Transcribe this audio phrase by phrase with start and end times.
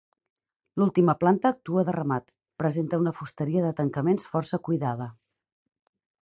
[0.83, 5.11] L'última planta actua de remat, presenta una fusteria de tancaments força cuidada.